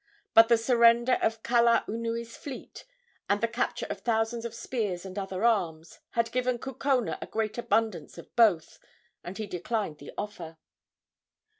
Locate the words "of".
1.21-1.43, 3.87-3.99, 4.45-4.55, 8.17-8.35